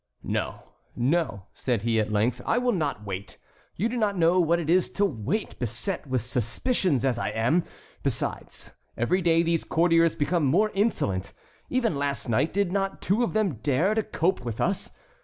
[0.23, 0.63] "No,
[0.95, 3.37] no," said he, at length; "I will not wait.
[3.75, 7.65] You do not know what it is to wait, beset with suspicions as I am.
[8.01, 11.33] Besides, every day these courtiers become more insolent.
[11.69, 14.89] Even last night did not two of them dare to cope with us?